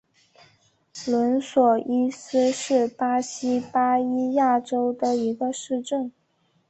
[1.05, 6.11] 伦索伊斯是巴西巴伊亚州的一个市镇。